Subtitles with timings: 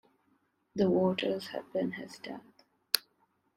[0.75, 2.63] The waters had been his death.